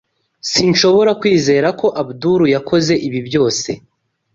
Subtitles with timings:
[0.51, 3.69] Sinshobora kwizera ko Abdul yakoze ibi byose.